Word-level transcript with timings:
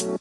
What 0.00 0.16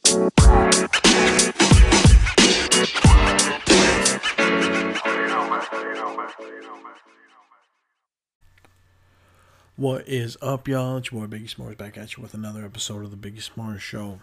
is 10.05 10.35
up, 10.41 10.67
y'all? 10.67 10.97
It's 10.97 11.11
your 11.11 11.25
boy 11.25 11.33
Biggie 11.33 11.55
S'mores 11.55 11.77
back 11.77 11.97
at 11.97 12.17
you 12.17 12.21
with 12.21 12.33
another 12.33 12.65
episode 12.65 13.05
of 13.05 13.11
the 13.11 13.15
Biggie 13.15 13.37
S'mores 13.41 13.79
Show. 13.79 14.19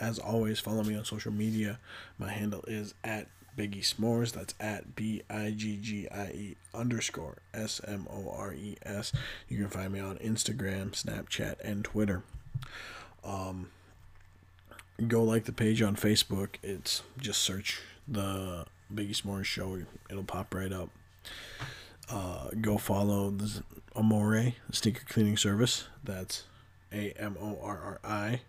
As 0.00 0.18
always, 0.18 0.58
follow 0.58 0.82
me 0.82 0.96
on 0.96 1.04
social 1.04 1.32
media. 1.32 1.78
My 2.16 2.30
handle 2.30 2.64
is 2.66 2.94
at 3.04 3.26
Biggie 3.58 3.84
S'mores. 3.84 4.32
That's 4.32 4.54
at 4.58 4.96
B 4.96 5.20
I 5.28 5.50
G 5.54 5.76
G 5.76 6.08
I 6.08 6.26
E 6.28 6.56
underscore 6.72 7.36
S 7.52 7.78
M 7.86 8.06
O 8.10 8.30
R 8.30 8.54
E 8.54 8.78
S. 8.82 9.12
You 9.50 9.58
can 9.58 9.68
find 9.68 9.92
me 9.92 10.00
on 10.00 10.16
Instagram, 10.16 10.92
Snapchat, 10.92 11.56
and 11.62 11.84
Twitter. 11.84 12.22
Um, 13.22 13.68
go 15.08 15.22
like 15.22 15.44
the 15.44 15.52
page 15.52 15.82
on 15.82 15.96
Facebook. 15.96 16.56
It's 16.62 17.02
just 17.18 17.40
search 17.40 17.80
the 18.06 18.66
Biggie 18.92 19.20
S'mores 19.20 19.44
Show. 19.44 19.78
It'll 20.10 20.24
pop 20.24 20.54
right 20.54 20.72
up. 20.72 20.90
Uh, 22.10 22.50
go 22.60 22.78
follow 22.78 23.30
the 23.30 23.62
Amorri 23.96 24.54
Sneaker 24.70 25.04
Cleaning 25.08 25.36
Service. 25.36 25.88
That's 26.02 26.44
A 26.92 27.12
M 27.12 27.36
O 27.40 27.58
R 27.62 27.78
R 27.78 28.00
I 28.04 28.40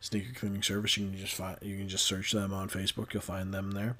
Sneaker 0.00 0.32
Cleaning 0.34 0.62
Service. 0.62 0.96
You 0.96 1.08
can 1.08 1.18
just 1.18 1.34
find 1.34 1.58
you 1.62 1.76
can 1.76 1.88
just 1.88 2.04
search 2.04 2.32
them 2.32 2.52
on 2.52 2.68
Facebook. 2.68 3.12
You'll 3.12 3.22
find 3.22 3.52
them 3.52 3.72
there. 3.72 3.96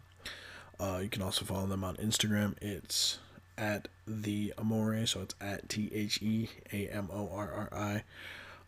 Uh, 0.78 1.00
you 1.02 1.08
can 1.08 1.22
also 1.22 1.44
follow 1.44 1.66
them 1.66 1.84
on 1.84 1.96
Instagram. 1.96 2.54
It's 2.60 3.18
at 3.58 3.88
the 4.06 4.52
Amorri, 4.58 5.08
so 5.08 5.22
it's 5.22 5.34
at 5.40 5.68
T 5.68 5.90
H 5.92 6.22
E 6.22 6.48
A 6.72 6.88
M 6.88 7.08
O 7.12 7.30
R 7.32 7.68
R 7.70 7.78
I. 7.78 8.02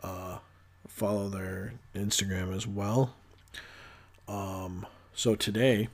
Uh, 0.02 0.38
follow 0.86 1.28
their 1.28 1.74
Instagram 1.94 2.54
as 2.54 2.66
well. 2.66 3.14
Um, 4.26 4.86
so 5.14 5.34
today 5.34 5.88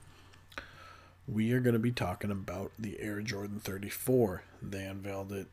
we 1.27 1.51
are 1.53 1.59
going 1.59 1.73
to 1.73 1.79
be 1.79 1.91
talking 1.91 2.31
about 2.31 2.71
the 2.77 2.99
Air 2.99 3.21
Jordan 3.21 3.59
34. 3.59 4.43
They 4.61 4.83
unveiled 4.83 5.31
it 5.31 5.47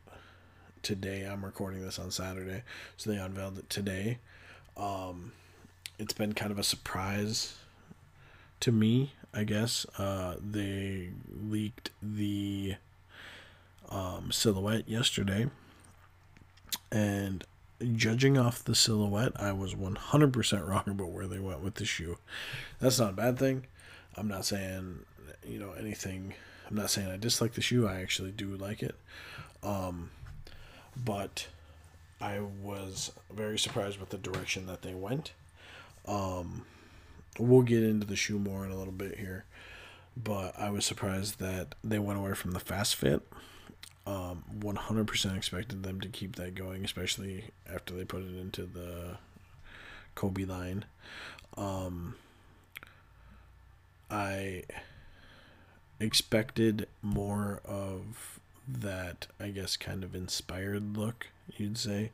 today. 0.81 1.23
I'm 1.23 1.43
recording 1.43 1.81
this 1.81 1.97
on 1.97 2.11
Saturday, 2.11 2.63
so 2.97 3.09
they 3.09 3.17
unveiled 3.17 3.57
it 3.57 3.69
today. 3.69 4.19
Um, 4.77 5.31
it's 5.97 6.13
been 6.13 6.33
kind 6.33 6.51
of 6.51 6.59
a 6.59 6.63
surprise 6.63 7.55
to 8.59 8.71
me, 8.71 9.13
I 9.33 9.45
guess. 9.45 9.85
Uh, 9.97 10.35
they 10.39 11.09
leaked 11.31 11.89
the 12.01 12.75
um, 13.89 14.31
silhouette 14.31 14.87
yesterday, 14.87 15.49
and 16.91 17.43
judging 17.95 18.37
off 18.37 18.63
the 18.63 18.75
silhouette, 18.75 19.33
I 19.35 19.51
was 19.51 19.73
100% 19.75 20.67
wrong 20.67 20.83
about 20.87 21.09
where 21.09 21.27
they 21.27 21.39
went 21.39 21.61
with 21.61 21.75
the 21.75 21.85
shoe. 21.85 22.17
That's 22.79 22.99
not 22.99 23.11
a 23.11 23.13
bad 23.13 23.37
thing. 23.37 23.65
I'm 24.15 24.27
not 24.27 24.45
saying 24.45 24.99
you 25.47 25.59
know 25.59 25.73
anything. 25.73 26.33
I'm 26.69 26.75
not 26.75 26.89
saying 26.89 27.09
I 27.09 27.17
dislike 27.17 27.53
the 27.53 27.61
shoe. 27.61 27.87
I 27.87 28.01
actually 28.01 28.31
do 28.31 28.55
like 28.55 28.81
it. 28.81 28.95
Um, 29.61 30.11
but 31.03 31.47
I 32.21 32.39
was 32.39 33.11
very 33.33 33.59
surprised 33.59 33.99
with 33.99 34.09
the 34.09 34.17
direction 34.17 34.65
that 34.67 34.81
they 34.81 34.93
went. 34.93 35.33
Um, 36.05 36.65
we'll 37.39 37.61
get 37.61 37.83
into 37.83 38.05
the 38.05 38.15
shoe 38.15 38.39
more 38.39 38.65
in 38.65 38.71
a 38.71 38.77
little 38.77 38.93
bit 38.93 39.17
here, 39.17 39.45
but 40.15 40.57
I 40.57 40.69
was 40.69 40.85
surprised 40.85 41.39
that 41.39 41.75
they 41.83 41.99
went 41.99 42.19
away 42.19 42.33
from 42.33 42.51
the 42.51 42.59
fast 42.59 42.95
fit. 42.95 43.21
Um, 44.05 44.43
100% 44.59 45.37
expected 45.37 45.83
them 45.83 46.01
to 46.01 46.09
keep 46.09 46.35
that 46.35 46.55
going, 46.55 46.83
especially 46.83 47.45
after 47.71 47.93
they 47.93 48.03
put 48.03 48.23
it 48.23 48.35
into 48.35 48.63
the 48.63 49.17
Kobe 50.15 50.43
line. 50.43 50.85
Um, 51.55 52.15
I 54.11 54.63
expected 55.99 56.87
more 57.01 57.61
of 57.65 58.39
that, 58.67 59.27
I 59.39 59.49
guess, 59.49 59.77
kind 59.77 60.03
of 60.03 60.15
inspired 60.15 60.97
look, 60.97 61.27
you'd 61.57 61.77
say. 61.77 62.11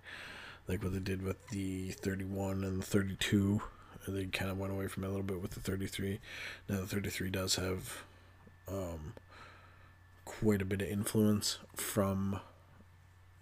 Like 0.67 0.83
what 0.83 0.94
they 0.94 1.00
did 1.00 1.23
with 1.23 1.47
the 1.50 1.91
31 1.91 2.63
and 2.63 2.81
the 2.81 2.85
32. 2.85 3.61
They 4.07 4.25
kind 4.25 4.51
of 4.51 4.57
went 4.57 4.71
away 4.71 4.88
from 4.88 5.03
it 5.03 5.07
a 5.07 5.09
little 5.09 5.23
bit 5.23 5.41
with 5.41 5.51
the 5.51 5.59
33. 5.59 6.19
Now, 6.67 6.81
the 6.81 6.88
33 6.88 7.29
does 7.29 7.56
have 7.56 8.03
um, 8.67 9.13
quite 10.29 10.62
a 10.62 10.66
bit 10.66 10.81
of 10.84 10.88
influence 10.88 11.57
from 11.75 12.40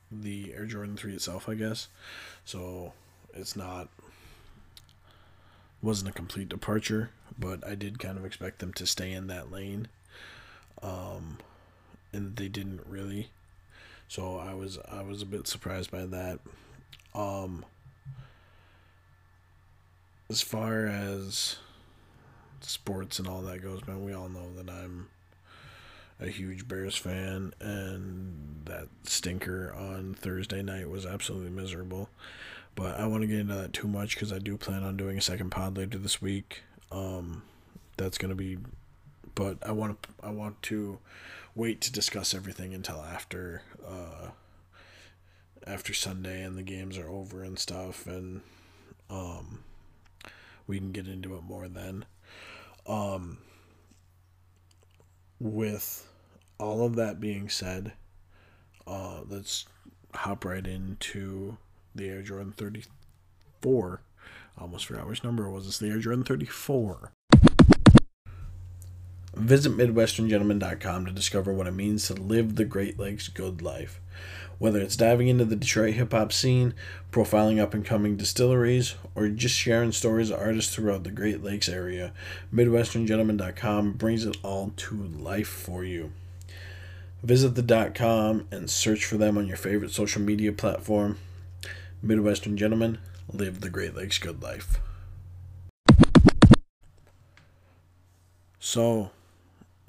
the 0.09 0.53
Air 0.53 0.65
Jordan 0.65 0.95
3 0.95 1.15
itself, 1.15 1.49
I 1.49 1.55
guess. 1.55 1.89
So 2.45 2.93
it's 3.33 3.57
not 3.57 3.89
wasn't 5.81 6.09
a 6.09 6.13
complete 6.13 6.47
departure, 6.47 7.11
but 7.37 7.65
I 7.67 7.75
did 7.75 7.99
kind 7.99 8.17
of 8.17 8.25
expect 8.25 8.59
them 8.59 8.71
to 8.73 8.87
stay 8.87 9.11
in 9.11 9.27
that 9.27 9.51
lane. 9.51 9.89
Um, 10.81 11.39
and 12.13 12.37
they 12.37 12.47
didn't 12.47 12.81
really. 12.87 13.31
So 14.07 14.37
I 14.37 14.53
was 14.53 14.79
I 14.89 15.01
was 15.01 15.21
a 15.21 15.25
bit 15.25 15.45
surprised 15.45 15.91
by 15.91 16.05
that. 16.05 16.39
Um, 17.13 17.65
as 20.29 20.41
far 20.41 20.87
as 20.87 21.57
sports 22.61 23.19
and 23.19 23.27
all 23.27 23.41
that 23.41 23.61
goes, 23.61 23.85
man, 23.85 24.05
we 24.05 24.13
all 24.13 24.29
know 24.29 24.53
that 24.55 24.69
I'm 24.69 25.09
a 26.19 26.27
huge 26.27 26.67
Bears 26.67 26.95
fan, 26.95 27.53
and 27.59 28.61
that 28.65 28.87
stinker 29.03 29.73
on 29.73 30.15
Thursday 30.15 30.61
night 30.61 30.89
was 30.89 31.05
absolutely 31.05 31.51
miserable. 31.51 32.09
But 32.75 32.99
I 32.99 33.07
want 33.07 33.21
to 33.21 33.27
get 33.27 33.39
into 33.39 33.55
that 33.55 33.73
too 33.73 33.87
much 33.87 34.15
because 34.15 34.31
I 34.31 34.39
do 34.39 34.57
plan 34.57 34.83
on 34.83 34.97
doing 34.97 35.17
a 35.17 35.21
second 35.21 35.49
pod 35.49 35.77
later 35.77 35.97
this 35.97 36.21
week. 36.21 36.61
Um, 36.91 37.43
that's 37.97 38.17
gonna 38.17 38.35
be, 38.35 38.57
but 39.35 39.57
I 39.63 39.71
want 39.71 40.01
to 40.03 40.09
I 40.23 40.31
want 40.31 40.61
to 40.63 40.99
wait 41.55 41.81
to 41.81 41.91
discuss 41.91 42.33
everything 42.33 42.73
until 42.73 43.01
after 43.01 43.63
uh, 43.85 44.29
after 45.65 45.93
Sunday 45.93 46.43
and 46.43 46.57
the 46.57 46.63
games 46.63 46.97
are 46.97 47.09
over 47.09 47.43
and 47.43 47.57
stuff, 47.57 48.05
and 48.05 48.41
um, 49.09 49.63
we 50.67 50.77
can 50.77 50.91
get 50.91 51.07
into 51.07 51.35
it 51.35 51.43
more 51.43 51.67
then. 51.67 52.05
Um, 52.85 53.39
with 55.39 56.07
all 56.59 56.85
of 56.85 56.95
that 56.95 57.19
being 57.19 57.49
said, 57.49 57.93
uh, 58.85 59.21
let's 59.27 59.65
hop 60.13 60.45
right 60.45 60.65
into 60.65 61.57
the 61.93 62.09
Air 62.09 62.21
Jordan 62.21 62.53
34. 62.55 64.01
I 64.57 64.61
almost 64.61 64.85
forgot 64.85 65.07
which 65.07 65.23
number 65.23 65.45
it 65.45 65.51
was. 65.51 65.67
It's 65.67 65.79
the 65.79 65.89
Air 65.89 65.99
Jordan 65.99 66.23
34. 66.23 67.11
Visit 69.35 69.77
MidwesternGentleman.com 69.77 71.05
to 71.05 71.11
discover 71.11 71.53
what 71.53 71.67
it 71.67 71.71
means 71.75 72.07
to 72.07 72.15
live 72.15 72.55
the 72.55 72.65
Great 72.65 72.97
Lakes 72.97 73.27
good 73.27 73.61
life. 73.61 74.01
Whether 74.59 74.79
it's 74.81 74.95
diving 74.95 75.27
into 75.27 75.45
the 75.45 75.55
Detroit 75.55 75.93
hip 75.93 76.11
hop 76.11 76.33
scene, 76.33 76.73
profiling 77.11 77.59
up 77.59 77.73
and 77.73 77.85
coming 77.85 78.17
distilleries, 78.17 78.95
or 79.13 79.27
just 79.29 79.55
sharing 79.55 79.91
stories 79.91 80.31
of 80.31 80.39
artists 80.39 80.73
throughout 80.73 81.03
the 81.03 81.11
Great 81.11 81.43
Lakes 81.43 81.69
area, 81.69 82.11
MidwesternGentleman.com 82.53 83.93
brings 83.93 84.25
it 84.25 84.37
all 84.43 84.71
to 84.77 84.95
life 84.95 85.47
for 85.47 85.83
you. 85.83 86.11
Visit 87.23 87.55
the 87.55 87.91
.com 87.93 88.47
and 88.51 88.69
search 88.69 89.05
for 89.05 89.17
them 89.17 89.37
on 89.37 89.47
your 89.47 89.57
favorite 89.57 89.91
social 89.91 90.21
media 90.21 90.51
platform. 90.51 91.17
Midwestern 92.01 92.57
Gentlemen, 92.57 92.99
live 93.31 93.61
the 93.61 93.69
Great 93.69 93.95
Lakes 93.95 94.19
good 94.19 94.41
life. 94.41 94.79
So, 98.59 99.11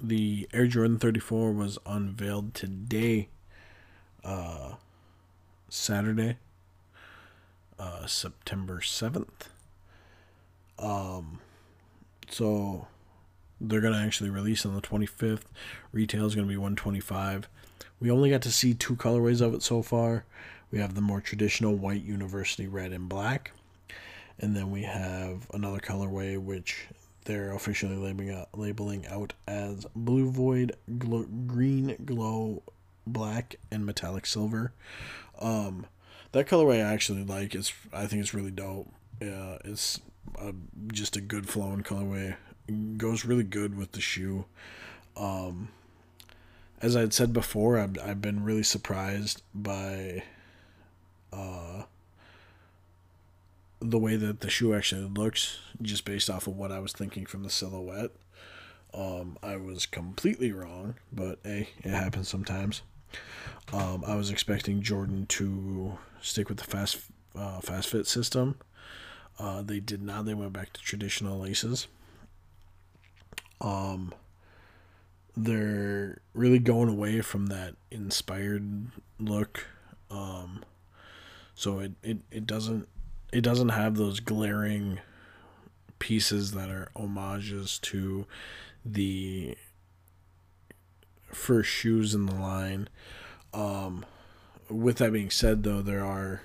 the 0.01 0.47
Air 0.53 0.67
Jordan 0.67 0.97
34 0.97 1.51
was 1.51 1.77
unveiled 1.85 2.53
today, 2.53 3.29
uh, 4.23 4.73
Saturday, 5.69 6.37
uh, 7.77 8.05
September 8.05 8.79
7th. 8.79 9.47
Um, 10.77 11.39
so 12.29 12.87
they're 13.59 13.81
going 13.81 13.93
to 13.93 13.99
actually 13.99 14.29
release 14.29 14.65
on 14.65 14.75
the 14.75 14.81
25th. 14.81 15.43
Retail 15.91 16.25
is 16.25 16.35
going 16.35 16.47
to 16.47 16.51
be 16.51 16.57
125. 16.57 17.49
We 17.99 18.09
only 18.09 18.29
got 18.29 18.41
to 18.43 18.51
see 18.51 18.73
two 18.73 18.95
colorways 18.95 19.41
of 19.41 19.53
it 19.53 19.61
so 19.63 19.81
far. 19.81 20.25
We 20.71 20.79
have 20.79 20.95
the 20.95 21.01
more 21.01 21.19
traditional 21.19 21.75
white 21.75 22.03
university 22.03 22.67
red 22.67 22.93
and 22.93 23.09
black. 23.09 23.51
And 24.39 24.55
then 24.55 24.71
we 24.71 24.83
have 24.83 25.47
another 25.53 25.79
colorway 25.79 26.37
which 26.37 26.87
they're 27.25 27.53
officially 27.53 27.97
labeling 27.97 28.31
out, 28.31 28.49
labeling 28.53 29.05
out 29.07 29.33
as 29.47 29.85
Blue 29.95 30.31
Void, 30.31 30.71
glo- 30.97 31.27
Green 31.45 31.97
Glow, 32.05 32.63
Black, 33.11 33.55
and 33.71 33.85
Metallic 33.85 34.25
Silver. 34.25 34.73
Um, 35.39 35.85
that 36.31 36.47
colorway 36.47 36.85
I 36.85 36.93
actually 36.93 37.23
like. 37.23 37.55
It's 37.55 37.73
I 37.93 38.05
think 38.05 38.21
it's 38.21 38.33
really 38.33 38.51
dope. 38.51 38.91
Yeah, 39.21 39.57
it's 39.65 39.99
a, 40.39 40.53
just 40.91 41.15
a 41.15 41.21
good 41.21 41.49
flowing 41.49 41.83
colorway. 41.83 42.35
It 42.67 42.97
goes 42.97 43.25
really 43.25 43.43
good 43.43 43.77
with 43.77 43.93
the 43.93 44.01
shoe. 44.01 44.45
Um, 45.17 45.69
as 46.81 46.95
I 46.95 47.01
had 47.01 47.13
said 47.13 47.33
before, 47.33 47.77
I've, 47.77 47.97
I've 48.01 48.21
been 48.21 48.43
really 48.43 48.63
surprised 48.63 49.41
by 49.53 50.23
uh, 51.33 51.83
the 53.81 53.97
way 53.97 54.15
that 54.15 54.41
the 54.41 54.49
shoe 54.49 54.73
actually 54.73 55.09
looks, 55.09 55.59
just 55.81 56.05
based 56.05 56.29
off 56.29 56.47
of 56.47 56.55
what 56.55 56.71
I 56.71 56.79
was 56.79 56.93
thinking 56.93 57.25
from 57.25 57.43
the 57.43 57.49
silhouette. 57.49 58.11
Um, 58.93 59.37
I 59.43 59.57
was 59.57 59.85
completely 59.85 60.51
wrong, 60.51 60.95
but 61.11 61.39
hey, 61.43 61.69
it 61.83 61.91
happens 61.91 62.27
sometimes. 62.27 62.81
Um, 63.71 64.03
I 64.05 64.15
was 64.15 64.31
expecting 64.31 64.81
Jordan 64.81 65.25
to 65.27 65.97
stick 66.21 66.49
with 66.49 66.57
the 66.57 66.63
fast 66.63 66.99
uh, 67.35 67.59
fast 67.59 67.89
fit 67.89 68.07
system. 68.07 68.55
Uh, 69.37 69.61
they 69.61 69.79
did 69.79 70.01
not. 70.01 70.25
They 70.25 70.33
went 70.33 70.53
back 70.53 70.73
to 70.73 70.81
traditional 70.81 71.39
laces. 71.39 71.87
Um, 73.61 74.13
they're 75.35 76.19
really 76.33 76.59
going 76.59 76.89
away 76.89 77.21
from 77.21 77.47
that 77.47 77.75
inspired 77.91 78.87
look. 79.19 79.65
Um, 80.09 80.63
so 81.55 81.79
it, 81.79 81.91
it, 82.03 82.17
it 82.31 82.45
doesn't 82.47 82.87
it 83.31 83.41
doesn't 83.41 83.69
have 83.69 83.95
those 83.95 84.19
glaring 84.19 84.99
pieces 85.99 86.51
that 86.51 86.69
are 86.69 86.89
homages 86.95 87.79
to 87.79 88.25
the 88.85 89.55
first 91.31 91.69
shoes 91.69 92.13
in 92.13 92.25
the 92.25 92.35
line. 92.35 92.89
Um, 93.53 94.05
with 94.69 94.97
that 94.97 95.13
being 95.13 95.29
said, 95.29 95.63
though, 95.63 95.81
there 95.81 96.05
are 96.05 96.41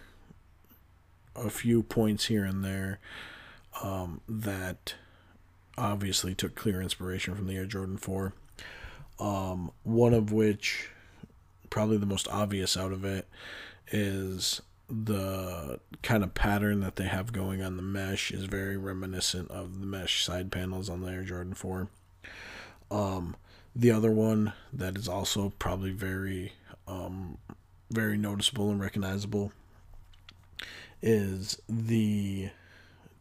a 1.37 1.51
few 1.51 1.83
points 1.83 2.27
here 2.27 2.45
and 2.45 2.65
there 2.65 3.01
um, 3.83 4.21
that 4.29 4.95
obviously 5.77 6.35
took 6.35 6.55
clear 6.55 6.81
inspiration 6.81 7.35
from 7.35 7.47
the 7.47 7.57
Air 7.57 7.67
Jordan 7.67 7.97
4. 7.97 8.33
Um, 9.19 9.71
one 9.83 10.15
of 10.15 10.33
which, 10.33 10.91
probably 11.71 11.97
the 11.97 12.07
most 12.07 12.29
obvious 12.29 12.77
out 12.77 12.93
of 12.93 13.05
it, 13.05 13.29
is 13.91 14.61
the 14.89 15.81
kind 16.03 16.23
of 16.23 16.35
pattern 16.35 16.81
that 16.81 16.97
they 16.97 17.05
have 17.05 17.33
going 17.33 17.63
on 17.63 17.77
the 17.77 17.83
mesh 17.83 18.31
is 18.31 18.45
very 18.45 18.77
reminiscent 18.77 19.51
of 19.51 19.81
the 19.81 19.87
mesh 19.87 20.25
side 20.25 20.53
panels 20.53 20.89
on 20.91 21.01
the 21.01 21.11
Air 21.11 21.23
Jordan 21.23 21.55
4. 21.55 21.89
Um, 22.91 23.37
the 23.75 23.91
other 23.91 24.11
one 24.11 24.53
that 24.73 24.97
is 24.97 25.09
also 25.09 25.53
probably 25.59 25.91
very, 25.91 26.53
um, 26.87 27.39
very 27.91 28.17
noticeable 28.17 28.71
and 28.71 28.81
recognizable 28.81 29.53
is 31.03 31.61
the 31.69 32.51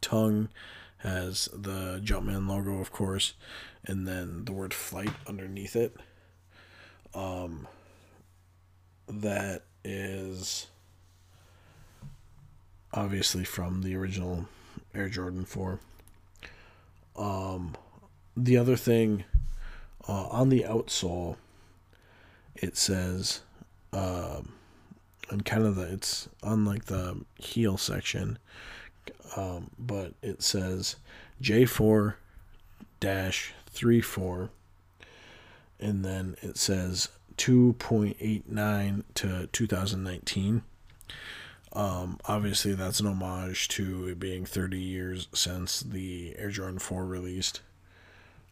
tongue 0.02 0.50
has 0.98 1.50
the 1.54 2.00
Jumpman 2.04 2.48
logo, 2.48 2.80
of 2.80 2.92
course, 2.92 3.34
and 3.86 4.08
then 4.08 4.46
the 4.46 4.54
word 4.54 4.74
flight 4.74 5.12
underneath 5.28 5.76
it. 5.76 5.96
Um, 7.14 7.68
that 9.08 9.64
is 9.84 10.68
obviously 12.94 13.44
from 13.44 13.82
the 13.82 13.96
original 13.96 14.46
Air 14.96 15.10
Jordan 15.10 15.46
4. 15.46 15.80
Um, 17.16 17.76
the 18.38 18.58
other 18.58 18.76
thing 18.76 19.26
uh, 20.08 20.28
on 20.28 20.50
the 20.50 20.64
outsole, 20.68 21.38
it 22.56 22.78
says, 22.78 23.42
um, 23.92 24.54
and 25.30 25.46
kind 25.46 25.66
of 25.66 25.76
the, 25.76 25.94
it's 25.94 26.30
on 26.42 26.66
like 26.66 26.86
the 26.86 27.24
heel 27.40 27.78
section, 27.78 28.38
um, 29.36 29.72
but 29.80 30.14
it 30.22 30.42
says 30.44 30.98
J4 31.42 32.16
dash 33.00 33.54
34, 33.68 34.50
and 35.80 36.06
then 36.06 36.36
it 36.42 36.58
says 36.58 37.10
2.89 37.38 39.04
to 39.16 39.48
2019. 39.48 40.64
Um, 41.74 42.20
obviously, 42.26 42.74
that's 42.74 43.00
an 43.00 43.08
homage 43.08 43.68
to 43.70 44.10
it 44.10 44.20
being 44.20 44.46
30 44.46 44.80
years 44.80 45.28
since 45.34 45.80
the 45.82 46.36
Air 46.38 46.50
Jordan 46.50 46.78
4 46.78 47.06
released. 47.06 47.62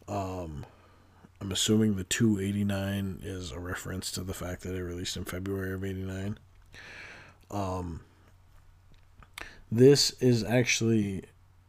Um, 0.08 0.66
I'm 1.42 1.50
assuming 1.50 1.96
the 1.96 2.04
289 2.04 3.18
is 3.24 3.50
a 3.50 3.58
reference 3.58 4.12
to 4.12 4.22
the 4.22 4.32
fact 4.32 4.62
that 4.62 4.76
it 4.76 4.82
released 4.82 5.16
in 5.16 5.24
February 5.24 5.72
of 5.72 5.84
89. 5.84 6.38
Um, 7.50 8.02
this 9.68 10.12
is 10.20 10.44
actually, 10.44 11.24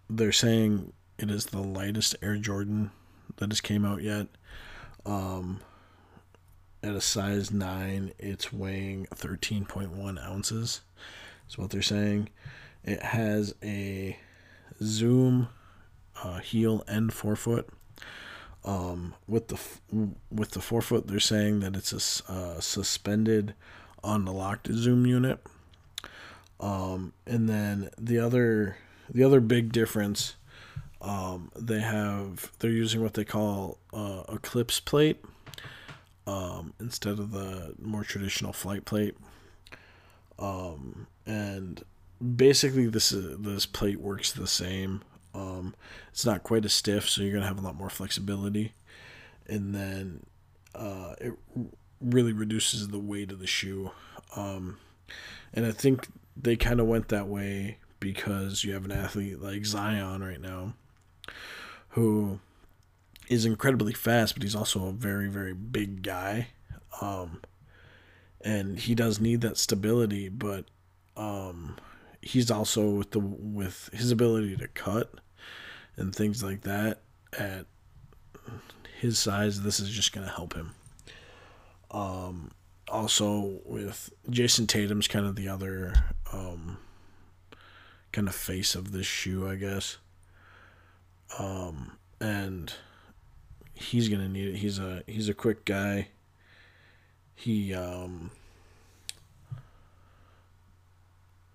they're 0.07 0.31
saying 0.31 0.93
it 1.17 1.31
is 1.31 1.47
the 1.47 1.63
lightest 1.63 2.15
Air 2.21 2.37
Jordan 2.37 2.91
that 3.37 3.49
has 3.49 3.61
came 3.61 3.83
out 3.83 4.03
yet. 4.03 4.27
Um, 5.07 5.61
at 6.83 6.93
a 6.93 7.01
size 7.01 7.49
9, 7.49 8.13
it's 8.19 8.53
weighing 8.53 9.07
13.1 9.07 10.23
ounces. 10.23 10.81
Is 11.49 11.57
what 11.57 11.71
they're 11.71 11.81
saying. 11.81 12.29
It 12.83 13.01
has 13.01 13.55
a 13.63 14.19
zoom 14.83 15.47
uh, 16.23 16.37
heel 16.41 16.83
and 16.87 17.11
forefoot. 17.11 17.67
Um, 18.65 19.13
with 19.27 19.49
the 19.49 19.59
with 20.31 20.51
the 20.51 20.61
forefoot, 20.61 21.07
they're 21.07 21.19
saying 21.19 21.59
that 21.61 21.75
it's 21.75 21.91
a 22.27 22.31
uh, 22.31 22.59
suspended, 22.61 23.55
locked 24.03 24.67
zoom 24.71 25.05
unit. 25.05 25.39
Um, 26.59 27.13
and 27.27 27.49
then 27.49 27.89
the 27.97 28.19
other 28.19 28.77
the 29.09 29.23
other 29.23 29.41
big 29.41 29.73
difference, 29.73 30.35
um, 31.01 31.51
they 31.59 31.81
have 31.81 32.51
they're 32.59 32.71
using 32.71 33.01
what 33.01 33.15
they 33.15 33.25
call 33.25 33.79
uh, 33.91 34.23
eclipse 34.29 34.79
plate 34.79 35.23
um, 36.25 36.73
instead 36.79 37.19
of 37.19 37.31
the 37.31 37.75
more 37.81 38.03
traditional 38.03 38.53
flight 38.53 38.85
plate. 38.85 39.15
Um, 40.39 41.07
and 41.25 41.83
basically 42.35 42.87
this 42.87 43.11
is, 43.11 43.37
this 43.39 43.65
plate 43.65 43.99
works 43.99 44.31
the 44.31 44.47
same. 44.47 45.01
Um, 45.33 45.75
it's 46.11 46.25
not 46.25 46.43
quite 46.43 46.65
as 46.65 46.73
stiff, 46.73 47.09
so 47.09 47.21
you're 47.21 47.33
gonna 47.33 47.47
have 47.47 47.59
a 47.59 47.61
lot 47.61 47.75
more 47.75 47.89
flexibility, 47.89 48.73
and 49.47 49.73
then 49.73 50.25
uh, 50.75 51.15
it 51.19 51.33
really 52.01 52.33
reduces 52.33 52.89
the 52.89 52.99
weight 52.99 53.31
of 53.31 53.39
the 53.39 53.47
shoe. 53.47 53.91
Um, 54.35 54.77
and 55.53 55.65
I 55.65 55.71
think 55.71 56.07
they 56.35 56.55
kind 56.55 56.79
of 56.79 56.87
went 56.87 57.09
that 57.09 57.27
way 57.27 57.77
because 57.99 58.63
you 58.63 58.73
have 58.73 58.85
an 58.85 58.91
athlete 58.91 59.41
like 59.41 59.65
Zion 59.65 60.23
right 60.23 60.41
now, 60.41 60.73
who 61.89 62.39
is 63.29 63.45
incredibly 63.45 63.93
fast, 63.93 64.35
but 64.35 64.43
he's 64.43 64.55
also 64.55 64.87
a 64.87 64.91
very 64.91 65.29
very 65.29 65.53
big 65.53 66.03
guy. 66.03 66.49
Um, 67.01 67.41
and 68.41 68.77
he 68.77 68.93
does 68.93 69.19
need 69.19 69.41
that 69.41 69.57
stability, 69.57 70.29
but 70.29 70.65
um, 71.15 71.77
he's 72.23 72.49
also 72.49 72.89
with 72.89 73.11
the 73.11 73.19
with 73.19 73.89
his 73.93 74.11
ability 74.11 74.55
to 74.57 74.67
cut 74.69 75.13
and 75.95 76.15
things 76.15 76.43
like 76.43 76.61
that 76.61 77.01
at 77.37 77.65
his 78.99 79.19
size. 79.19 79.61
This 79.61 79.79
is 79.79 79.89
just 79.89 80.13
gonna 80.13 80.29
help 80.29 80.53
him. 80.53 80.71
Um, 81.91 82.51
also 82.87 83.59
with 83.65 84.11
Jayson 84.29 84.67
Tatum's 84.67 85.07
kind 85.07 85.25
of 85.25 85.35
the 85.35 85.47
other 85.47 85.93
um, 86.31 86.77
kind 88.11 88.27
of 88.27 88.35
face 88.35 88.75
of 88.75 88.91
this 88.91 89.05
shoe, 89.05 89.47
I 89.47 89.55
guess. 89.55 89.97
Um, 91.37 91.97
and 92.19 92.73
he's 93.73 94.09
gonna 94.09 94.29
need 94.29 94.55
it. 94.55 94.57
He's 94.57 94.79
a 94.79 95.03
he's 95.07 95.29
a 95.29 95.33
quick 95.33 95.65
guy. 95.65 96.09
He 97.35 97.73
um 97.73 98.31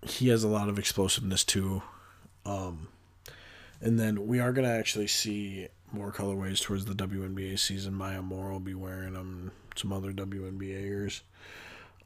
he 0.05 0.29
has 0.29 0.43
a 0.43 0.47
lot 0.47 0.69
of 0.69 0.79
explosiveness 0.79 1.43
too. 1.43 1.81
Um, 2.45 2.87
and 3.81 3.99
then 3.99 4.27
we 4.27 4.39
are 4.39 4.51
gonna 4.51 4.69
actually 4.69 5.07
see 5.07 5.67
more 5.91 6.11
colorways 6.11 6.61
towards 6.61 6.85
the 6.85 6.93
WNBA 6.93 7.57
season. 7.57 7.93
Maya 7.93 8.21
Moore 8.21 8.51
will 8.51 8.59
be 8.59 8.73
wearing 8.73 9.13
them. 9.13 9.51
Some 9.75 9.93
other 9.93 10.11
WNBAers. 10.11 11.21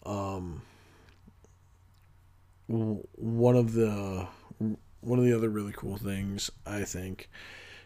Um, 0.05 0.61
one 2.67 3.55
of 3.55 3.73
the 3.73 4.27
one 5.01 5.19
of 5.19 5.25
the 5.25 5.33
other 5.33 5.49
really 5.49 5.73
cool 5.75 5.97
things 5.97 6.49
I 6.65 6.83
think 6.83 7.29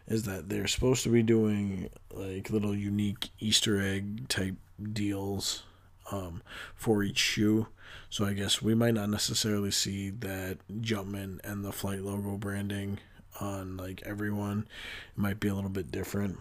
is 0.07 0.23
that 0.23 0.49
they're 0.49 0.67
supposed 0.67 1.03
to 1.03 1.09
be 1.09 1.23
doing 1.23 1.89
like 2.11 2.49
little 2.49 2.75
unique 2.75 3.29
Easter 3.39 3.81
egg 3.81 4.27
type 4.29 4.55
deals 4.93 5.63
um, 6.11 6.41
for 6.75 7.03
each 7.03 7.19
shoe. 7.19 7.67
So 8.09 8.25
I 8.25 8.33
guess 8.33 8.61
we 8.61 8.73
might 8.73 8.93
not 8.93 9.09
necessarily 9.09 9.71
see 9.71 10.09
that 10.09 10.59
Jumpman 10.81 11.39
and 11.43 11.63
the 11.63 11.71
flight 11.71 12.01
logo 12.01 12.37
branding 12.37 12.99
on 13.39 13.77
like 13.77 14.01
everyone. 14.05 14.67
It 15.15 15.19
might 15.19 15.39
be 15.39 15.47
a 15.47 15.55
little 15.55 15.69
bit 15.69 15.91
different. 15.91 16.39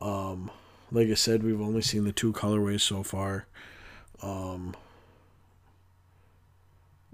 Um, 0.00 0.50
like 0.90 1.08
I 1.08 1.14
said, 1.14 1.42
we've 1.42 1.60
only 1.60 1.82
seen 1.82 2.04
the 2.04 2.12
two 2.12 2.32
colorways 2.32 2.80
so 2.80 3.02
far. 3.02 3.46
Um, 4.22 4.74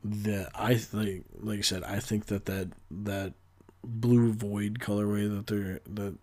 that 0.02 0.50
I 0.54 0.80
like, 0.92 1.24
like 1.40 1.58
I 1.58 1.62
said, 1.62 1.82
I 1.84 1.98
think 1.98 2.26
that 2.26 2.44
that 2.46 2.68
that 2.90 3.34
blue 3.82 4.32
void 4.32 4.78
colorway 4.78 5.28
that 5.34 5.46
they're 5.46 5.80
that 5.86 6.14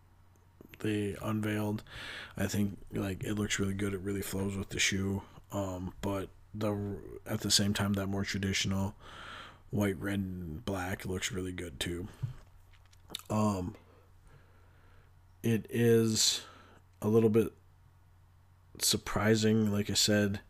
they 0.82 1.16
unveiled, 1.22 1.84
I 2.38 2.48
think 2.48 2.78
like 2.94 3.24
it 3.24 3.34
looks 3.36 3.60
really 3.60 3.74
good. 3.74 3.94
It 3.94 4.02
really 4.02 4.22
flows 4.22 4.56
with 4.56 4.70
the 4.70 4.80
shoe. 4.80 5.24
Um, 5.52 5.94
but 6.02 6.30
the 6.54 6.98
at 7.26 7.42
the 7.42 7.52
same 7.52 7.74
time 7.74 7.94
that 7.94 8.08
more 8.08 8.24
traditional 8.24 8.96
white, 9.70 10.00
red, 10.00 10.20
and 10.20 10.66
black 10.66 11.06
looks 11.06 11.32
really 11.32 11.52
good 11.52 11.80
too. 11.80 12.08
Um, 13.30 13.76
it 15.44 15.66
is 15.70 16.42
a 17.02 17.08
little 17.08 17.30
bit 17.30 17.54
surprising, 18.80 19.72
like 19.72 19.90
I 19.90 19.94
said, 19.94 20.42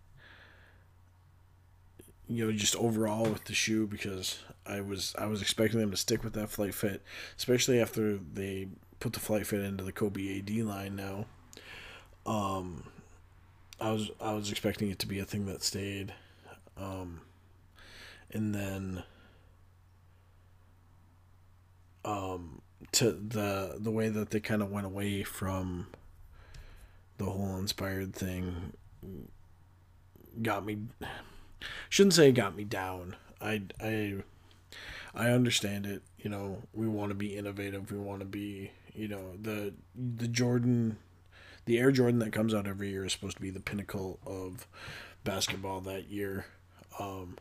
you 2.28 2.46
know, 2.46 2.52
just 2.52 2.76
overall 2.76 3.24
with 3.24 3.46
the 3.46 3.54
shoe 3.54 3.88
because 3.88 4.40
I 4.66 4.82
was 4.82 5.16
I 5.18 5.26
was 5.26 5.42
expecting 5.42 5.80
them 5.80 5.92
to 5.92 5.98
stick 5.98 6.24
with 6.24 6.34
that 6.34 6.50
flight 6.50 6.74
fit, 6.74 7.04
especially 7.38 7.80
after 7.80 8.18
they 8.18 8.68
put 9.02 9.14
the 9.14 9.20
flight 9.20 9.46
fit 9.46 9.60
into 9.60 9.84
the 9.84 9.92
Kobe 9.92 10.40
AD 10.40 10.50
line 10.66 10.96
now. 10.96 11.26
Um, 12.26 12.86
I 13.82 13.92
was 13.92 14.10
I 14.22 14.34
was 14.34 14.50
expecting 14.50 14.90
it 14.90 15.00
to 15.00 15.08
be 15.08 15.20
a 15.20 15.26
thing 15.26 15.48
that 15.48 15.64
stayed, 15.64 16.14
um, 16.78 17.22
and 18.32 18.56
then 18.56 19.04
um, 22.06 22.62
to 22.94 23.12
the 23.12 23.76
the 23.78 23.92
way 23.92 24.10
that 24.10 24.30
they 24.30 24.40
kind 24.40 24.62
of 24.62 24.72
went 24.72 24.86
away 24.86 25.24
from 25.24 25.88
the 27.18 27.26
whole 27.26 27.58
inspired 27.58 28.14
thing 28.14 28.74
got 30.42 30.66
me 30.66 30.78
shouldn't 31.90 32.14
say 32.14 32.32
got 32.32 32.56
me 32.56 32.64
down 32.64 33.16
i 33.42 33.62
i 33.80 34.16
i 35.14 35.30
understand 35.30 35.86
it 35.86 36.02
you 36.18 36.30
know 36.30 36.64
we 36.74 36.88
want 36.88 37.10
to 37.10 37.16
be 37.16 37.36
innovative 37.36 37.92
we 37.92 37.98
want 37.98 38.20
to 38.20 38.26
be 38.26 38.72
you 38.94 39.08
know 39.08 39.32
the 39.40 39.74
the 39.96 40.28
jordan 40.28 40.98
the 41.66 41.78
air 41.78 41.92
jordan 41.92 42.20
that 42.20 42.32
comes 42.32 42.54
out 42.54 42.68
every 42.68 42.90
year 42.90 43.06
is 43.06 43.14
supposed 43.14 43.38
to 43.38 43.42
be 43.42 43.50
the 43.50 43.60
pinnacle 43.60 44.20
of 44.26 44.68
basketball 45.24 45.82
that 45.82 46.10
year 46.10 46.46
um 47.00 47.38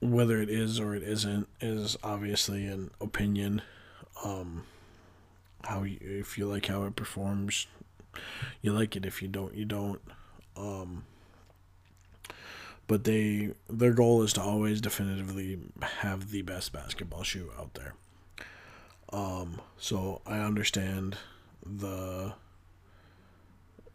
whether 0.00 0.40
it 0.40 0.48
is 0.48 0.80
or 0.80 0.94
it 0.94 1.02
isn't 1.02 1.46
is 1.60 1.96
obviously 2.02 2.66
an 2.66 2.90
opinion. 3.00 3.62
Um, 4.24 4.64
how 5.64 5.82
you, 5.82 5.98
if 6.00 6.38
you 6.38 6.46
like 6.46 6.66
how 6.66 6.84
it 6.84 6.96
performs, 6.96 7.66
you 8.62 8.72
like 8.72 8.96
it. 8.96 9.04
If 9.04 9.22
you 9.22 9.28
don't, 9.28 9.54
you 9.54 9.66
don't. 9.66 10.00
Um, 10.56 11.04
but 12.86 13.04
they 13.04 13.50
their 13.68 13.92
goal 13.92 14.22
is 14.22 14.32
to 14.34 14.42
always 14.42 14.80
definitively 14.80 15.58
have 15.82 16.30
the 16.30 16.42
best 16.42 16.72
basketball 16.72 17.22
shoe 17.22 17.50
out 17.58 17.74
there. 17.74 17.94
Um, 19.12 19.60
so 19.76 20.20
I 20.26 20.38
understand 20.38 21.16
the 21.64 22.34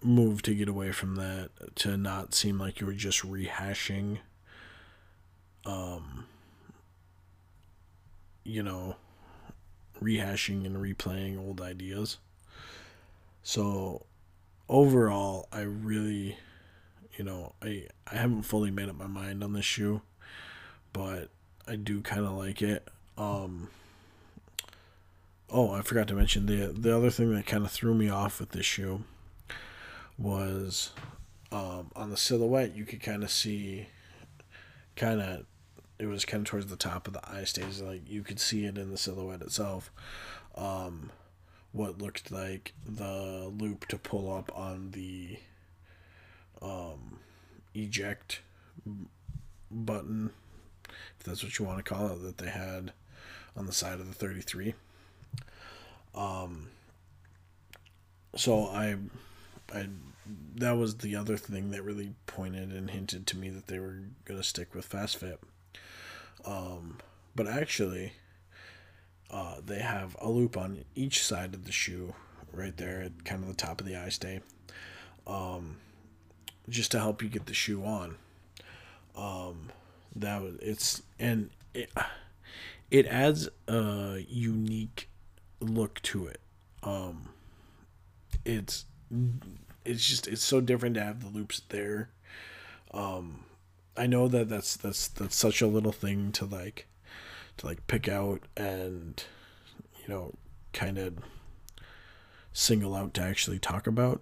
move 0.02 0.42
to 0.44 0.54
get 0.54 0.70
away 0.70 0.92
from 0.92 1.16
that 1.16 1.50
to 1.76 1.98
not 1.98 2.34
seem 2.34 2.60
like 2.60 2.80
you 2.80 2.86
were 2.86 2.94
just 2.94 3.22
rehashing 3.22 4.20
um, 5.66 6.26
you 8.44 8.62
know, 8.62 8.96
rehashing 10.02 10.66
and 10.66 10.78
replaying 10.78 11.40
old 11.40 11.62
ideas. 11.62 12.18
So 13.44 14.06
overall, 14.70 15.48
I 15.52 15.62
really, 15.62 16.38
you 17.18 17.24
know, 17.24 17.54
I 17.62 17.88
I 18.12 18.16
haven't 18.16 18.44
fully 18.44 18.72
made 18.72 18.90
up 18.90 18.96
my 18.96 19.08
mind 19.08 19.44
on 19.44 19.54
this 19.54 19.66
shoe, 19.66 20.02
but 20.94 21.30
I 21.68 21.76
do 21.76 22.02
kind 22.02 22.26
of 22.26 22.34
like 22.34 22.62
it. 22.62 22.88
Um, 23.18 23.70
oh, 25.50 25.72
I 25.72 25.82
forgot 25.82 26.08
to 26.10 26.14
mention 26.14 26.46
the 26.46 26.68
the 26.68 26.96
other 26.96 27.10
thing 27.10 27.34
that 27.34 27.46
kind 27.46 27.66
of 27.66 27.72
threw 27.72 27.94
me 27.94 28.10
off 28.10 28.40
with 28.40 28.50
this 28.50 28.66
shoe 28.66 29.04
was 30.18 30.92
um, 31.52 31.92
on 31.96 32.10
the 32.10 32.18
silhouette. 32.18 32.76
You 32.76 32.86
could 32.86 33.02
kind 33.02 33.24
of 33.24 33.32
see, 33.32 33.88
kind 34.96 35.22
of 35.22 35.46
it 35.98 36.08
was 36.08 36.26
kind 36.26 36.42
of 36.42 36.48
towards 36.50 36.68
the 36.68 36.76
top 36.76 37.08
of 37.08 37.14
the 37.14 37.30
eye 37.30 37.44
stay. 37.44 37.64
Like 37.82 38.10
you 38.10 38.24
could 38.24 38.40
see 38.40 38.66
it 38.66 38.78
in 38.78 38.92
the 38.92 38.98
silhouette 38.98 39.42
itself. 39.42 39.92
Um, 40.56 41.12
what 41.72 41.98
looked 41.98 42.32
like 42.32 42.74
the 42.86 43.52
loop 43.54 43.88
to 43.88 43.98
pull 43.98 44.34
up 44.34 44.52
on 44.58 44.92
the 44.92 45.38
um, 46.62 47.20
eject 47.74 48.40
button, 49.70 50.32
if 51.20 51.26
that's 51.26 51.44
what 51.44 51.60
you 51.60 51.66
want 51.66 51.84
to 51.84 51.84
call 51.84 52.08
it, 52.08 52.22
that 52.24 52.38
they 52.38 52.50
had 52.50 52.94
on 53.58 53.66
the 53.66 53.74
side 53.74 54.00
of 54.00 54.08
the 54.08 54.14
33. 54.14 54.74
Um, 56.16 56.70
so 58.36 58.68
I, 58.68 58.96
I, 59.74 59.88
that 60.56 60.72
was 60.72 60.98
the 60.98 61.16
other 61.16 61.38
thing 61.38 61.72
that 61.72 61.84
really 61.84 62.14
pointed 62.26 62.72
and 62.72 62.90
hinted 62.90 63.28
to 63.28 63.38
me 63.38 63.50
that 63.50 63.68
they 63.68 63.80
were 63.80 64.00
to 64.26 64.44
stick 64.44 64.74
with 64.74 64.86
fast 64.86 65.18
fit. 65.18 65.40
Um, 66.46 66.98
but 67.36 67.48
actually, 67.48 68.14
uh, 69.30 69.56
they 69.66 69.80
have 69.80 70.16
a 70.22 70.30
loop 70.30 70.58
on 70.58 70.86
each 70.96 71.24
side 71.24 71.54
of 71.54 71.66
the 71.66 71.72
shoe, 71.72 72.14
right 72.54 72.76
there 72.78 73.02
at 73.02 73.26
kind 73.26 73.42
of 73.42 73.50
the 73.50 73.56
top 73.56 73.82
of 73.82 73.88
the 73.88 73.96
eye 73.96 74.10
stay, 74.10 74.40
um, 75.28 75.78
just 76.70 76.92
to 76.92 77.00
help 77.00 77.22
you 77.22 77.30
get 77.30 77.46
the 77.46 77.54
shoe 77.54 77.84
on. 77.84 78.16
Um, 79.16 79.70
that 80.16 80.42
was 80.42 80.56
it's 80.62 81.02
and 81.20 81.50
it 81.74 81.90
it 82.92 83.06
adds 83.08 83.50
a 83.68 84.26
unique 84.30 85.10
look 85.60 86.02
to 86.04 86.28
it. 86.28 86.42
Um, 86.84 87.30
it's 88.44 88.86
it's 89.86 90.06
just 90.06 90.28
it's 90.28 90.44
so 90.44 90.62
different 90.62 90.96
to 90.96 91.04
have 91.04 91.22
the 91.22 91.30
loops 91.30 91.62
there. 91.70 92.10
Um, 92.92 93.46
I 93.98 94.08
know 94.08 94.28
that 94.28 94.50
that's 94.50 94.76
that's 94.78 95.08
that's 95.08 95.36
such 95.36 95.62
a 95.62 95.68
little 95.68 95.92
thing 95.92 96.32
to 96.34 96.46
like 96.46 96.88
to 97.58 97.66
like 97.66 97.88
pick 97.88 98.08
out 98.08 98.42
and 98.58 99.24
you 100.02 100.14
know 100.14 100.34
kind 100.74 100.98
of 100.98 101.18
single 102.54 102.96
out 102.96 103.14
to 103.16 103.22
actually 103.22 103.60
talk 103.60 103.88
about, 103.88 104.22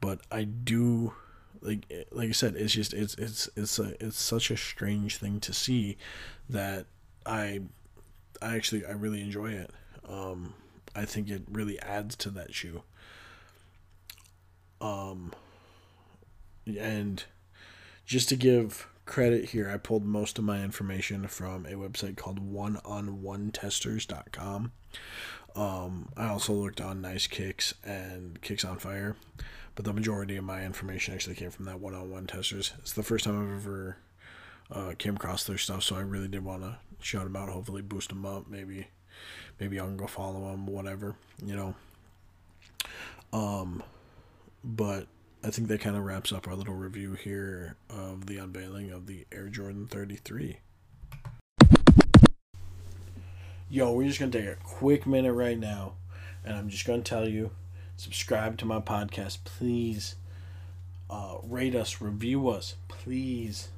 but 0.00 0.20
I 0.30 0.44
do 0.44 1.14
like 1.60 2.06
like 2.10 2.30
I 2.30 2.32
said 2.32 2.56
it's 2.56 2.72
just 2.72 2.94
it's 2.94 3.14
it's 3.14 3.48
it's 3.56 3.78
a 3.78 4.04
it's 4.04 4.18
such 4.18 4.50
a 4.50 4.56
strange 4.56 5.16
thing 5.18 5.40
to 5.40 5.52
see 5.52 5.96
that 6.48 6.86
I 7.26 7.60
I 8.40 8.56
actually 8.56 8.86
I 8.86 8.92
really 8.92 9.20
enjoy 9.20 9.50
it. 9.52 9.70
Um 10.08 10.54
I 10.94 11.04
think 11.04 11.28
it 11.28 11.42
really 11.50 11.78
adds 11.80 12.16
to 12.16 12.30
that 12.30 12.54
shoe. 12.54 12.82
Um 14.80 15.32
and 16.66 17.24
just 18.06 18.30
to 18.30 18.36
give 18.36 18.88
credit 19.06 19.50
here, 19.50 19.70
I 19.70 19.76
pulled 19.76 20.04
most 20.04 20.38
of 20.38 20.44
my 20.44 20.62
information 20.62 21.26
from 21.26 21.66
a 21.66 21.72
website 21.72 22.16
called 22.16 22.52
oneononetesters.com. 22.52 24.72
Um, 25.56 26.10
I 26.16 26.28
also 26.28 26.52
looked 26.52 26.80
on 26.80 27.00
Nice 27.00 27.26
Kicks 27.26 27.74
and 27.84 28.40
Kicks 28.40 28.64
on 28.64 28.78
Fire, 28.78 29.16
but 29.74 29.84
the 29.84 29.92
majority 29.92 30.36
of 30.36 30.44
my 30.44 30.64
information 30.64 31.14
actually 31.14 31.34
came 31.34 31.50
from 31.50 31.64
that 31.64 31.80
one 31.80 31.94
on 31.94 32.10
one 32.10 32.26
testers. 32.26 32.72
It's 32.78 32.92
the 32.92 33.02
first 33.02 33.24
time 33.24 33.42
I've 33.42 33.64
ever 33.64 33.96
uh, 34.70 34.92
came 34.96 35.16
across 35.16 35.44
their 35.44 35.58
stuff, 35.58 35.82
so 35.82 35.96
I 35.96 36.00
really 36.00 36.28
did 36.28 36.44
want 36.44 36.62
to 36.62 36.78
shout 37.00 37.24
them 37.24 37.34
out. 37.34 37.48
Hopefully, 37.48 37.82
boost 37.82 38.10
them 38.10 38.24
up. 38.24 38.48
Maybe, 38.48 38.88
maybe 39.58 39.80
I 39.80 39.84
can 39.84 39.96
go 39.96 40.06
follow 40.06 40.50
them. 40.50 40.66
Whatever, 40.66 41.16
you 41.44 41.56
know. 41.56 41.74
Um, 43.32 43.82
but 44.64 45.06
I 45.42 45.50
think 45.50 45.68
that 45.68 45.80
kind 45.80 45.96
of 45.96 46.04
wraps 46.04 46.32
up 46.32 46.48
our 46.48 46.54
little 46.54 46.74
review 46.74 47.14
here 47.14 47.76
of 47.88 48.26
the 48.26 48.38
unveiling 48.38 48.90
of 48.90 49.06
the 49.06 49.26
Air 49.32 49.48
Jordan 49.48 49.86
33. 49.86 50.58
Yo, 53.70 53.92
we're 53.92 54.06
just 54.08 54.18
going 54.18 54.32
to 54.32 54.38
take 54.38 54.48
a 54.48 54.56
quick 54.56 55.06
minute 55.06 55.32
right 55.32 55.58
now, 55.58 55.92
and 56.44 56.56
I'm 56.56 56.68
just 56.68 56.84
going 56.86 57.02
to 57.02 57.08
tell 57.08 57.28
you 57.28 57.52
subscribe 57.96 58.58
to 58.58 58.64
my 58.64 58.80
podcast. 58.80 59.44
Please 59.44 60.16
uh, 61.08 61.36
rate 61.42 61.74
us, 61.74 62.00
review 62.00 62.48
us. 62.48 62.74
Please 62.88 63.68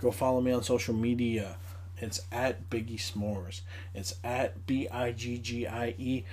go 0.00 0.10
follow 0.10 0.40
me 0.40 0.52
on 0.52 0.62
social 0.62 0.94
media. 0.94 1.56
It's 2.00 2.20
at 2.30 2.70
Biggie 2.70 2.98
S'mores. 2.98 3.62
It's 3.94 4.14
at 4.22 4.66
B 4.66 4.88
I 4.90 5.12
G 5.12 5.38
G 5.38 5.66
I 5.66 5.94
E 5.98 6.24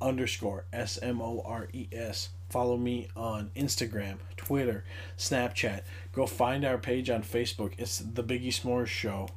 underscore 0.00 0.64
S 0.72 0.98
M 1.02 1.20
O 1.20 1.42
R 1.46 1.68
E 1.72 1.88
S 1.92 2.30
follow 2.54 2.76
me 2.76 3.08
on 3.16 3.50
Instagram, 3.56 4.14
Twitter, 4.36 4.84
Snapchat. 5.18 5.80
Go 6.12 6.24
find 6.24 6.64
our 6.64 6.78
page 6.78 7.10
on 7.10 7.24
Facebook. 7.24 7.72
It's 7.78 7.98
the 7.98 8.22
Biggie 8.22 8.54
S'mores 8.54 8.86
Show. 8.86 9.28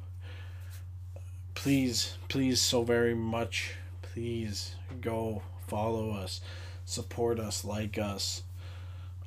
Please, 1.54 2.16
please, 2.28 2.60
so 2.60 2.84
very 2.84 3.16
much, 3.16 3.74
please 4.02 4.76
go 5.00 5.42
follow 5.66 6.10
us, 6.12 6.40
support 6.84 7.40
us, 7.40 7.64
like 7.64 7.98
us. 7.98 8.44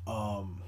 Um, 0.08 0.62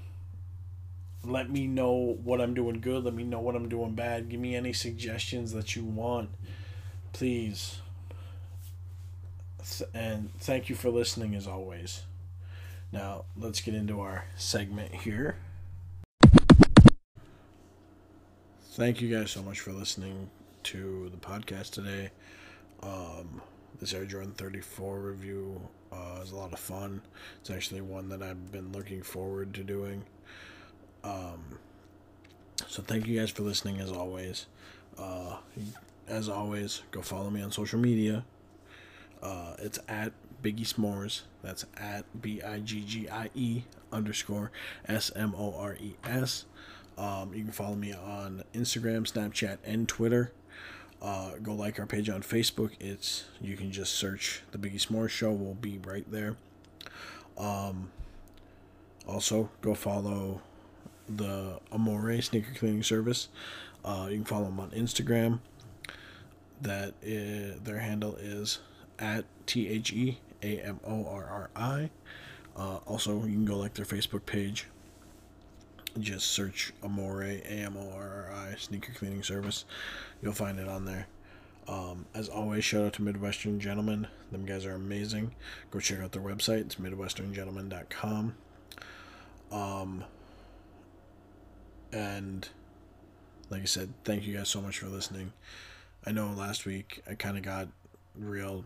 let 1.25 1.49
me 1.49 1.67
know 1.67 2.17
what 2.23 2.41
I'm 2.41 2.53
doing 2.53 2.79
good. 2.81 3.03
Let 3.05 3.13
me 3.13 3.23
know 3.23 3.39
what 3.39 3.55
I'm 3.55 3.69
doing 3.69 3.93
bad. 3.93 4.29
Give 4.29 4.39
me 4.39 4.55
any 4.55 4.73
suggestions 4.73 5.53
that 5.53 5.75
you 5.75 5.83
want. 5.83 6.29
Please. 7.13 7.79
And 9.93 10.31
thank 10.39 10.69
you 10.69 10.75
for 10.75 10.89
listening 10.89 11.35
as 11.35 11.47
always. 11.47 12.03
Now, 12.91 13.25
let's 13.37 13.61
get 13.61 13.73
into 13.73 14.01
our 14.01 14.25
segment 14.35 14.93
here. 14.93 15.37
thank 18.73 19.01
you 19.01 19.15
guys 19.15 19.29
so 19.29 19.43
much 19.43 19.59
for 19.59 19.71
listening 19.71 20.31
to 20.63 21.07
the 21.11 21.17
podcast 21.17 21.69
today. 21.69 22.09
Um, 22.81 23.39
this 23.79 23.93
Air 23.93 24.05
Jordan 24.05 24.31
34 24.31 24.99
review 24.99 25.61
uh, 25.91 26.21
is 26.23 26.31
a 26.31 26.35
lot 26.35 26.53
of 26.53 26.59
fun. 26.59 27.01
It's 27.39 27.51
actually 27.51 27.81
one 27.81 28.09
that 28.09 28.23
I've 28.23 28.51
been 28.51 28.71
looking 28.71 29.03
forward 29.03 29.53
to 29.53 29.63
doing. 29.63 30.03
Um, 31.03 31.59
so 32.67 32.81
thank 32.81 33.07
you 33.07 33.19
guys 33.19 33.29
for 33.29 33.43
listening 33.43 33.79
as 33.79 33.91
always. 33.91 34.45
Uh, 34.97 35.37
as 36.07 36.29
always, 36.29 36.81
go 36.91 37.01
follow 37.01 37.29
me 37.29 37.41
on 37.41 37.51
social 37.51 37.79
media. 37.79 38.25
Uh, 39.21 39.55
it's 39.59 39.79
at 39.87 40.11
Biggie 40.41 40.67
S'mores. 40.67 41.21
That's 41.41 41.65
at 41.77 42.05
B 42.21 42.41
I 42.41 42.59
G 42.59 42.81
G 42.81 43.09
I 43.09 43.29
E 43.33 43.63
underscore 43.91 44.51
S 44.87 45.11
M 45.15 45.33
O 45.37 45.55
R 45.57 45.75
E 45.79 45.95
S. 46.03 46.45
Um, 46.97 47.33
you 47.33 47.43
can 47.43 47.51
follow 47.51 47.75
me 47.75 47.93
on 47.93 48.43
Instagram, 48.53 49.09
Snapchat, 49.11 49.57
and 49.63 49.87
Twitter. 49.87 50.31
Uh, 51.01 51.31
go 51.41 51.53
like 51.53 51.79
our 51.79 51.85
page 51.85 52.09
on 52.09 52.21
Facebook. 52.21 52.71
It's 52.79 53.25
you 53.41 53.57
can 53.57 53.71
just 53.71 53.93
search 53.93 54.41
the 54.51 54.57
Biggie 54.57 54.85
S'mores 54.85 55.09
Show. 55.09 55.31
We'll 55.31 55.55
be 55.55 55.79
right 55.83 56.09
there. 56.09 56.35
Um, 57.37 57.91
also, 59.07 59.49
go 59.61 59.73
follow 59.73 60.41
the 61.07 61.59
Amorri 61.71 62.23
sneaker 62.23 62.53
cleaning 62.55 62.83
service. 62.83 63.29
Uh, 63.83 64.07
you 64.09 64.17
can 64.17 64.25
follow 64.25 64.45
them 64.45 64.59
on 64.59 64.71
Instagram. 64.71 65.39
That 66.61 66.93
is, 67.01 67.59
their 67.61 67.79
handle 67.79 68.15
is 68.15 68.59
at 68.99 69.25
T 69.45 69.67
H 69.67 69.91
E 69.91 70.19
A 70.41 70.59
M 70.59 70.79
O 70.85 71.05
R 71.05 71.25
R 71.25 71.49
I. 71.55 71.89
Uh, 72.55 72.77
also, 72.85 73.25
you 73.25 73.33
can 73.33 73.45
go 73.45 73.57
like 73.57 73.73
their 73.73 73.85
Facebook 73.85 74.25
page. 74.25 74.67
Just 75.99 76.27
search 76.31 76.73
Amorri 76.81 77.41
A 77.45 77.47
M 77.47 77.77
O 77.77 77.91
R 77.95 78.29
R 78.29 78.49
I 78.51 78.55
sneaker 78.55 78.93
cleaning 78.93 79.23
service. 79.23 79.65
You'll 80.21 80.33
find 80.33 80.59
it 80.59 80.67
on 80.67 80.85
there. 80.85 81.07
Um, 81.67 82.05
as 82.13 82.29
always, 82.29 82.65
shout 82.65 82.85
out 82.85 82.93
to 82.93 83.01
Midwestern 83.01 83.59
Gentlemen. 83.59 84.07
Them 84.31 84.45
guys 84.45 84.65
are 84.65 84.73
amazing. 84.73 85.33
Go 85.71 85.79
check 85.79 85.99
out 85.99 86.11
their 86.11 86.21
website. 86.21 86.61
It's 86.61 86.75
midwesterngentleman.com. 86.75 88.35
Um, 89.51 90.03
and 91.93 92.47
like 93.49 93.61
I 93.61 93.65
said, 93.65 93.93
thank 94.03 94.25
you 94.25 94.35
guys 94.35 94.49
so 94.49 94.61
much 94.61 94.79
for 94.79 94.87
listening. 94.87 95.31
I 96.05 96.11
know 96.11 96.33
last 96.35 96.65
week 96.65 97.01
I 97.09 97.13
kind 97.13 97.37
of 97.37 97.43
got 97.43 97.67
real 98.17 98.65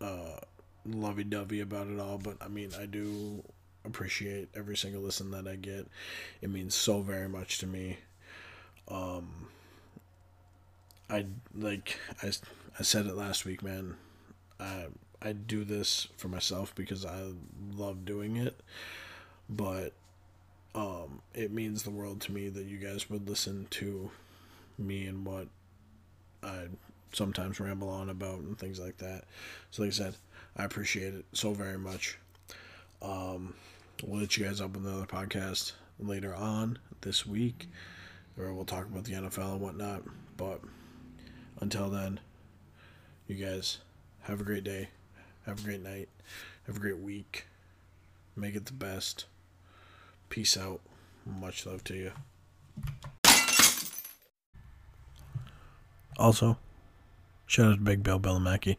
uh, 0.00 0.40
lovey 0.86 1.24
dovey 1.24 1.60
about 1.60 1.88
it 1.88 2.00
all, 2.00 2.18
but 2.18 2.36
I 2.40 2.48
mean, 2.48 2.70
I 2.80 2.86
do 2.86 3.42
appreciate 3.84 4.48
every 4.54 4.76
single 4.76 5.02
listen 5.02 5.30
that 5.32 5.46
I 5.46 5.56
get. 5.56 5.86
It 6.40 6.50
means 6.50 6.74
so 6.74 7.02
very 7.02 7.28
much 7.28 7.58
to 7.58 7.66
me. 7.66 7.98
Um, 8.88 9.48
I 11.10 11.26
like 11.54 11.98
I, 12.22 12.32
I 12.78 12.82
said 12.82 13.06
it 13.06 13.14
last 13.14 13.44
week, 13.44 13.62
man. 13.62 13.96
I 14.58 14.86
I 15.20 15.32
do 15.32 15.62
this 15.64 16.08
for 16.16 16.28
myself 16.28 16.74
because 16.74 17.04
I 17.04 17.32
love 17.74 18.04
doing 18.04 18.36
it, 18.36 18.60
but 19.48 19.92
um, 20.74 21.20
it 21.34 21.52
means 21.52 21.82
the 21.82 21.90
world 21.90 22.20
to 22.22 22.32
me 22.32 22.48
that 22.48 22.64
you 22.64 22.78
guys 22.78 23.10
would 23.10 23.28
listen 23.28 23.66
to 23.70 24.10
me 24.78 25.06
and 25.06 25.24
what 25.24 25.48
I 26.42 26.66
sometimes 27.12 27.60
ramble 27.60 27.88
on 27.88 28.08
about 28.08 28.38
and 28.38 28.58
things 28.58 28.80
like 28.80 28.96
that. 28.98 29.24
So, 29.70 29.82
like 29.82 29.90
I 29.90 29.94
said, 29.94 30.14
I 30.56 30.64
appreciate 30.64 31.14
it 31.14 31.24
so 31.32 31.52
very 31.52 31.78
much. 31.78 32.18
Um, 33.00 33.54
we'll 34.02 34.20
let 34.20 34.36
you 34.36 34.44
guys 34.44 34.60
up 34.60 34.74
with 34.74 34.86
another 34.86 35.06
podcast 35.06 35.72
later 35.98 36.34
on 36.34 36.78
this 37.02 37.26
week, 37.26 37.68
where 38.36 38.52
we'll 38.52 38.64
talk 38.64 38.86
about 38.86 39.04
the 39.04 39.12
NFL 39.12 39.52
and 39.52 39.60
whatnot. 39.60 40.02
But 40.36 40.60
until 41.60 41.90
then, 41.90 42.20
you 43.26 43.34
guys 43.34 43.78
have 44.22 44.40
a 44.40 44.44
great 44.44 44.64
day, 44.64 44.88
have 45.46 45.60
a 45.60 45.62
great 45.62 45.82
night, 45.82 46.08
have 46.66 46.76
a 46.76 46.80
great 46.80 46.98
week. 46.98 47.46
Make 48.34 48.54
it 48.54 48.64
the 48.64 48.72
best. 48.72 49.26
Peace 50.32 50.56
out. 50.56 50.80
Much 51.26 51.66
love 51.66 51.84
to 51.84 51.94
you. 51.94 52.12
Also, 56.16 56.56
shout 57.46 57.72
out 57.72 57.74
to 57.74 57.80
Big 57.82 58.02
Bill 58.02 58.18
Bellamacki. 58.18 58.78